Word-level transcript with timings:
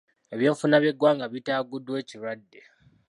Ebyenfuna 0.33 0.75
by’eggwanga 0.83 1.25
bitaaguddwa 1.33 1.95
ekirwadde. 2.03 2.61